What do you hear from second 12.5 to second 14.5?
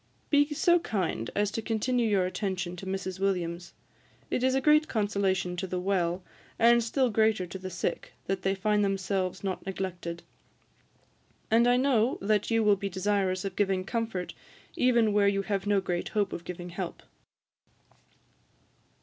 will be desirous of giving comfort